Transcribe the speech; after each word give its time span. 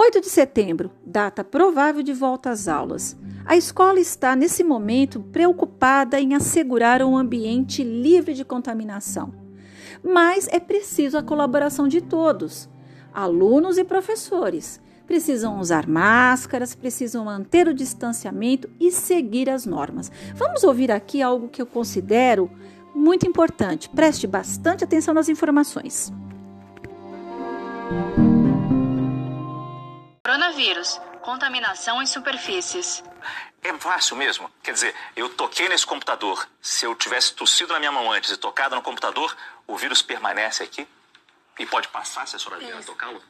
8 0.00 0.20
de 0.20 0.30
setembro, 0.30 0.92
data 1.04 1.42
provável 1.42 2.04
de 2.04 2.12
volta 2.12 2.50
às 2.50 2.68
aulas. 2.68 3.16
A 3.44 3.56
escola 3.56 3.98
está, 3.98 4.36
nesse 4.36 4.62
momento, 4.62 5.18
preocupada 5.18 6.20
em 6.20 6.34
assegurar 6.34 7.02
um 7.02 7.18
ambiente 7.18 7.82
livre 7.82 8.32
de 8.32 8.44
contaminação. 8.44 9.34
Mas 10.00 10.46
é 10.52 10.60
preciso 10.60 11.18
a 11.18 11.22
colaboração 11.22 11.88
de 11.88 12.00
todos, 12.00 12.68
alunos 13.12 13.76
e 13.76 13.82
professores. 13.82 14.80
Precisam 15.04 15.58
usar 15.58 15.88
máscaras, 15.88 16.76
precisam 16.76 17.24
manter 17.24 17.66
o 17.66 17.74
distanciamento 17.74 18.70
e 18.78 18.92
seguir 18.92 19.50
as 19.50 19.66
normas. 19.66 20.12
Vamos 20.36 20.62
ouvir 20.62 20.92
aqui 20.92 21.20
algo 21.20 21.48
que 21.48 21.60
eu 21.60 21.66
considero 21.66 22.48
muito 22.94 23.26
importante. 23.26 23.88
Preste 23.88 24.28
bastante 24.28 24.84
atenção 24.84 25.12
nas 25.12 25.28
informações. 25.28 26.12
Coronavírus. 30.58 31.00
Contaminação 31.22 32.02
em 32.02 32.06
superfícies. 32.06 33.04
É 33.62 33.72
fácil 33.74 34.16
mesmo. 34.16 34.50
Quer 34.62 34.72
dizer, 34.72 34.94
eu 35.14 35.28
toquei 35.36 35.68
nesse 35.68 35.86
computador. 35.86 36.48
Se 36.60 36.84
eu 36.84 36.94
tivesse 36.96 37.32
tossido 37.32 37.72
na 37.72 37.78
minha 37.78 37.92
mão 37.92 38.10
antes 38.10 38.30
e 38.30 38.36
tocado 38.36 38.74
no 38.74 38.82
computador, 38.82 39.36
o 39.66 39.76
vírus 39.76 40.02
permanece 40.02 40.64
aqui 40.64 40.88
e 41.58 41.66
pode 41.66 41.86
passar 41.88 42.26
se 42.26 42.34
a 42.34 42.38
senhora 42.38 42.58
vier 42.58 42.84
tocá-lo? 42.84 43.22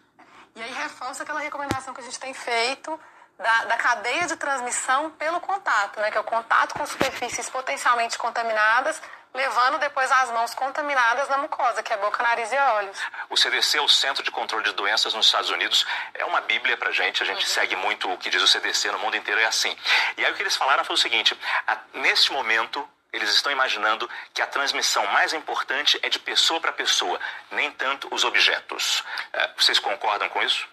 E 0.56 0.62
aí 0.62 0.72
reforça 0.72 1.22
aquela 1.22 1.40
recomendação 1.40 1.92
que 1.92 2.00
a 2.00 2.04
gente 2.04 2.18
tem 2.18 2.32
feito 2.32 2.98
da, 3.36 3.64
da, 3.64 3.76
cadeia 3.76 4.26
de 4.26 4.36
transmissão 4.36 5.10
pelo 5.10 5.40
contato, 5.40 6.00
né? 6.00 6.10
Que 6.10 6.16
é 6.16 6.20
o 6.20 6.24
contato 6.24 6.74
com 6.74 6.86
superfícies 6.86 7.50
potencialmente 7.50 8.16
contaminadas 8.16 9.02
levando 9.34 9.78
depois 9.78 10.10
as 10.10 10.30
mãos 10.30 10.54
contaminadas 10.54 11.28
na 11.28 11.38
mucosa, 11.38 11.82
que 11.82 11.92
é 11.92 11.96
boca, 11.96 12.22
nariz 12.22 12.50
e 12.52 12.56
olhos. 12.56 12.98
O 13.30 13.36
CDC, 13.36 13.80
o 13.80 13.88
Centro 13.88 14.22
de 14.22 14.30
Controle 14.30 14.64
de 14.64 14.72
Doenças 14.72 15.14
nos 15.14 15.26
Estados 15.26 15.50
Unidos, 15.50 15.86
é 16.14 16.24
uma 16.24 16.40
bíblia 16.40 16.76
pra 16.76 16.90
gente. 16.90 17.22
A 17.22 17.26
gente 17.26 17.44
uhum. 17.44 17.52
segue 17.52 17.76
muito 17.76 18.10
o 18.12 18.18
que 18.18 18.30
diz 18.30 18.42
o 18.42 18.46
CDC 18.46 18.90
no 18.90 18.98
mundo 18.98 19.16
inteiro, 19.16 19.40
é 19.40 19.44
assim. 19.44 19.76
E 20.16 20.24
aí 20.24 20.32
o 20.32 20.34
que 20.34 20.42
eles 20.42 20.56
falaram 20.56 20.84
foi 20.84 20.94
o 20.94 20.98
seguinte: 20.98 21.38
a, 21.66 21.78
neste 21.94 22.32
momento, 22.32 22.88
eles 23.12 23.30
estão 23.32 23.50
imaginando 23.50 24.08
que 24.34 24.42
a 24.42 24.46
transmissão 24.46 25.06
mais 25.06 25.32
importante 25.32 25.98
é 26.02 26.08
de 26.08 26.18
pessoa 26.18 26.60
para 26.60 26.72
pessoa, 26.72 27.18
nem 27.50 27.70
tanto 27.70 28.12
os 28.12 28.24
objetos. 28.24 29.02
É, 29.32 29.50
vocês 29.56 29.78
concordam 29.78 30.28
com 30.28 30.42
isso? 30.42 30.66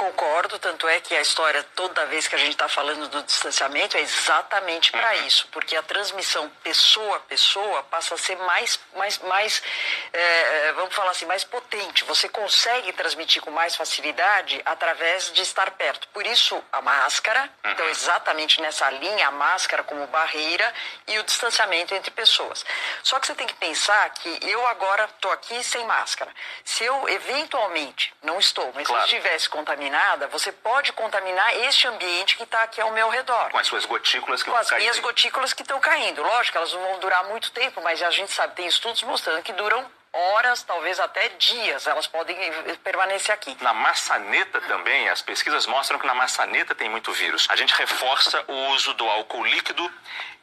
Concordo, 0.00 0.58
tanto 0.58 0.88
é 0.88 0.98
que 0.98 1.14
a 1.14 1.20
história, 1.20 1.62
toda 1.74 2.06
vez 2.06 2.26
que 2.26 2.34
a 2.34 2.38
gente 2.38 2.52
está 2.52 2.70
falando 2.70 3.06
do 3.08 3.22
distanciamento, 3.22 3.98
é 3.98 4.00
exatamente 4.00 4.90
para 4.90 5.14
uhum. 5.16 5.26
isso, 5.26 5.46
porque 5.52 5.76
a 5.76 5.82
transmissão 5.82 6.48
pessoa 6.62 7.18
a 7.18 7.20
pessoa 7.20 7.82
passa 7.82 8.14
a 8.14 8.16
ser 8.16 8.34
mais, 8.38 8.80
mais, 8.96 9.18
mais 9.18 9.62
é, 10.10 10.72
vamos 10.72 10.94
falar 10.94 11.10
assim, 11.10 11.26
mais 11.26 11.44
potente. 11.44 12.02
Você 12.04 12.30
consegue 12.30 12.94
transmitir 12.94 13.42
com 13.42 13.50
mais 13.50 13.76
facilidade 13.76 14.62
através 14.64 15.30
de 15.34 15.42
estar 15.42 15.70
perto. 15.72 16.08
Por 16.08 16.26
isso, 16.26 16.64
a 16.72 16.80
máscara, 16.80 17.42
uhum. 17.62 17.70
então 17.70 17.86
exatamente 17.90 18.58
nessa 18.62 18.88
linha, 18.88 19.28
a 19.28 19.30
máscara 19.30 19.82
como 19.82 20.06
barreira 20.06 20.72
e 21.08 21.18
o 21.18 21.22
distanciamento 21.24 21.94
entre 21.94 22.10
pessoas. 22.10 22.64
Só 23.02 23.20
que 23.20 23.26
você 23.26 23.34
tem 23.34 23.46
que 23.46 23.52
pensar 23.52 24.08
que 24.14 24.38
eu 24.48 24.66
agora 24.68 25.04
estou 25.04 25.30
aqui 25.30 25.62
sem 25.62 25.84
máscara. 25.84 26.32
Se 26.64 26.84
eu 26.84 27.06
eventualmente, 27.06 28.14
não 28.22 28.38
estou, 28.38 28.72
mas 28.74 28.86
claro. 28.86 29.06
se 29.06 29.14
eu 29.14 29.18
estivesse 29.18 29.46
contaminado, 29.50 29.89
contaminada, 29.90 30.28
você 30.28 30.52
pode 30.52 30.92
contaminar 30.92 31.56
este 31.56 31.86
ambiente 31.88 32.36
que 32.36 32.44
está 32.44 32.62
aqui 32.62 32.80
ao 32.80 32.92
meu 32.92 33.08
redor. 33.08 33.50
Com 33.50 33.58
as 33.58 33.66
suas 33.66 33.84
gotículas 33.84 34.42
que 34.42 34.50
Com 34.50 34.56
as 34.56 34.70
caindo. 34.70 34.82
minhas 34.82 34.98
gotículas 35.00 35.52
que 35.52 35.62
estão 35.62 35.80
caindo. 35.80 36.22
Lógico, 36.22 36.56
elas 36.56 36.72
não 36.72 36.80
vão 36.80 36.98
durar 37.00 37.24
muito 37.24 37.50
tempo, 37.50 37.82
mas 37.82 38.00
a 38.02 38.10
gente 38.10 38.32
sabe, 38.32 38.54
tem 38.54 38.66
estudos 38.66 39.02
mostrando 39.02 39.42
que 39.42 39.52
duram 39.52 39.84
horas, 40.12 40.62
talvez 40.62 40.98
até 40.98 41.28
dias, 41.30 41.86
elas 41.86 42.06
podem 42.06 42.36
permanecer 42.82 43.32
aqui. 43.32 43.56
Na 43.60 43.72
maçaneta 43.72 44.60
também, 44.62 45.08
as 45.08 45.22
pesquisas 45.22 45.66
mostram 45.66 45.98
que 45.98 46.06
na 46.06 46.14
maçaneta 46.14 46.74
tem 46.74 46.88
muito 46.88 47.12
vírus. 47.12 47.46
A 47.48 47.56
gente 47.56 47.74
reforça 47.74 48.44
o 48.48 48.72
uso 48.72 48.94
do 48.94 49.08
álcool 49.08 49.44
líquido 49.44 49.92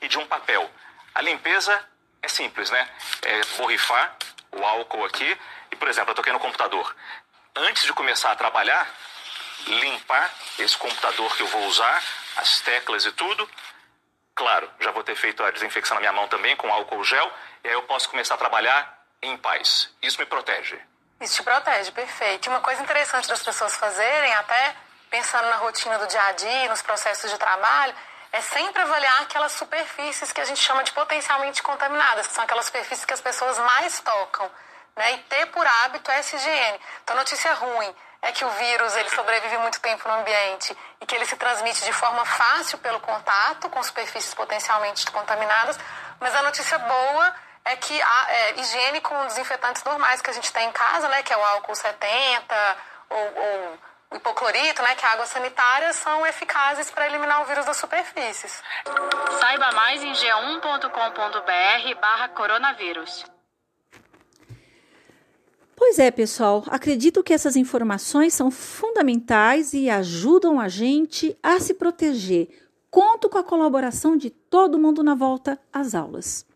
e 0.02 0.08
de 0.08 0.18
um 0.18 0.26
papel. 0.26 0.70
A 1.16 1.22
limpeza 1.22 1.84
é 2.22 2.28
simples, 2.28 2.70
né? 2.70 2.90
É 3.24 3.42
borrifar 3.58 4.16
o 4.52 4.64
álcool 4.64 5.06
aqui 5.06 5.38
e, 5.72 5.76
por 5.76 5.88
exemplo, 5.88 6.12
eu 6.12 6.16
toquei 6.16 6.32
no 6.32 6.40
computador. 6.40 6.96
Antes 7.56 7.84
de 7.84 7.92
começar 7.92 8.32
a 8.32 8.36
trabalhar, 8.36 8.88
limpar 9.66 10.32
esse 10.60 10.78
computador 10.78 11.36
que 11.36 11.42
eu 11.42 11.48
vou 11.48 11.66
usar, 11.66 12.04
as 12.36 12.60
teclas 12.62 13.06
e 13.06 13.12
tudo. 13.12 13.50
Claro, 14.36 14.70
já 14.80 14.92
vou 14.92 15.04
ter 15.04 15.16
feito 15.16 15.44
a 15.44 15.52
desinfecção 15.52 15.96
na 15.96 16.02
minha 16.02 16.14
mão 16.14 16.28
também 16.28 16.56
com 16.56 16.72
álcool 16.72 17.04
gel, 17.04 17.32
e 17.64 17.68
aí 17.68 17.74
eu 17.74 17.84
posso 17.84 18.10
começar 18.10 18.36
a 18.36 18.38
trabalhar 18.38 19.06
em 19.22 19.36
paz. 19.38 19.90
Isso 20.02 20.20
me 20.20 20.26
protege. 20.26 20.80
Isso 21.20 21.36
te 21.36 21.44
protege, 21.44 21.92
perfeito. 21.92 22.50
Uma 22.50 22.62
coisa 22.62 22.82
interessante 22.84 23.28
das 23.28 23.42
pessoas 23.42 23.76
fazerem, 23.76 24.34
até 24.36 24.76
pensando 25.10 25.48
na 25.50 25.56
rotina 25.56 25.98
do 25.98 26.08
dia 26.08 26.24
a 26.24 26.32
dia, 26.34 26.70
nos 26.70 26.82
processos 26.82 27.32
de 27.32 27.38
trabalho, 27.38 27.96
é 28.32 28.42
sempre 28.42 28.82
avaliar 28.82 29.22
aquelas 29.24 29.54
superfícies 29.54 30.32
que 30.32 30.42
a 30.42 30.46
gente 30.46 30.60
chama 30.60 30.84
de 30.84 30.92
potencialmente 30.92 31.64
contaminadas, 31.64 32.28
que 32.28 32.34
são 32.34 32.44
aquelas 32.44 32.66
superfícies 32.66 33.06
que 33.06 33.14
as 33.14 33.22
pessoas 33.22 33.58
mais 33.58 34.00
tocam. 34.02 34.52
Né? 34.96 35.14
E 35.14 35.18
ter 35.20 35.48
por 35.48 35.66
hábito 35.66 36.12
essa 36.12 36.36
higiene. 36.36 36.80
Então, 37.04 37.16
notícia 37.16 37.54
ruim 37.54 37.96
é 38.22 38.32
que 38.32 38.44
o 38.44 38.50
vírus 38.50 38.96
ele 38.96 39.10
sobrevive 39.10 39.58
muito 39.60 39.80
tempo 39.80 40.08
no 40.08 40.16
ambiente 40.16 40.76
e 41.00 41.06
que 41.06 41.16
ele 41.16 41.26
se 41.26 41.36
transmite 41.36 41.84
de 41.84 41.94
forma 41.94 42.26
fácil 42.26 42.78
pelo 42.80 43.00
contato 43.00 43.70
com 43.70 43.82
superfícies 43.84 44.34
potencialmente 44.34 45.10
contaminadas. 45.12 45.80
Mas 46.20 46.34
a 46.36 46.42
notícia 46.42 46.78
boa 46.80 47.36
é 47.66 47.76
que 47.76 48.02
a 48.02 48.26
é, 48.30 48.60
higiene 48.60 49.02
com 49.02 49.26
desinfetantes 49.28 49.84
normais 49.84 50.22
que 50.22 50.30
a 50.30 50.34
gente 50.34 50.52
tem 50.52 50.68
em 50.68 50.72
casa, 50.72 51.08
né, 51.10 51.22
que 51.22 51.34
é 51.34 51.38
o 51.38 51.44
álcool 51.44 51.76
70 51.76 52.78
ou, 53.10 53.18
ou 53.18 53.80
o 54.12 54.16
hipoclorito, 54.16 54.82
né, 54.82 54.96
que 54.96 55.06
é 55.06 55.10
a 55.10 55.12
água 55.12 55.26
sanitária, 55.26 55.92
são 55.94 56.26
eficazes 56.26 56.90
para 56.90 57.08
eliminar 57.08 57.42
o 57.42 57.46
vírus 57.46 57.66
das 57.66 57.78
superfícies. 57.78 58.64
Saiba 59.40 59.72
mais 59.74 60.02
em 60.02 60.14
g1.com.br 60.14 62.00
barra 62.00 62.30
coronavírus. 62.30 63.26
Pois 65.98 66.06
é, 66.06 66.12
pessoal, 66.12 66.64
acredito 66.68 67.24
que 67.24 67.34
essas 67.34 67.56
informações 67.56 68.32
são 68.32 68.52
fundamentais 68.52 69.74
e 69.74 69.90
ajudam 69.90 70.60
a 70.60 70.68
gente 70.68 71.36
a 71.42 71.60
se 71.60 71.74
proteger. 71.74 72.50
Conto 72.88 73.28
com 73.28 73.40
a 73.40 73.44
colaboração 73.44 74.16
de 74.16 74.30
todo 74.30 74.78
mundo 74.78 75.02
na 75.02 75.16
volta 75.16 75.60
às 75.74 75.96
aulas. 75.96 76.47